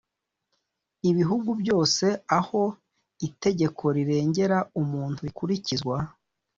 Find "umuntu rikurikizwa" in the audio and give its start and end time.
4.81-5.95